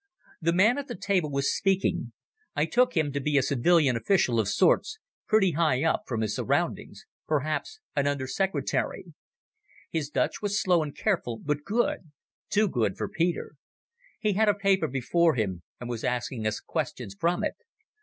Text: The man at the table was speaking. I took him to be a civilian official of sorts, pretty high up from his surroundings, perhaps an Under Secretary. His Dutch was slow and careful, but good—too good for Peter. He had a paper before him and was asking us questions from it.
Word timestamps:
The 0.41 0.51
man 0.51 0.79
at 0.79 0.87
the 0.87 0.95
table 0.95 1.29
was 1.29 1.55
speaking. 1.55 2.11
I 2.55 2.65
took 2.65 2.97
him 2.97 3.11
to 3.11 3.19
be 3.19 3.37
a 3.37 3.43
civilian 3.43 3.95
official 3.95 4.39
of 4.39 4.47
sorts, 4.49 4.97
pretty 5.27 5.51
high 5.51 5.83
up 5.83 6.05
from 6.07 6.21
his 6.21 6.35
surroundings, 6.35 7.05
perhaps 7.27 7.79
an 7.95 8.07
Under 8.07 8.25
Secretary. 8.25 9.13
His 9.91 10.09
Dutch 10.09 10.41
was 10.41 10.59
slow 10.59 10.81
and 10.81 10.97
careful, 10.97 11.37
but 11.37 11.63
good—too 11.63 12.67
good 12.69 12.97
for 12.97 13.07
Peter. 13.09 13.53
He 14.19 14.33
had 14.33 14.49
a 14.49 14.55
paper 14.55 14.87
before 14.87 15.35
him 15.35 15.61
and 15.79 15.87
was 15.87 16.03
asking 16.03 16.47
us 16.47 16.59
questions 16.61 17.15
from 17.19 17.43
it. 17.43 17.53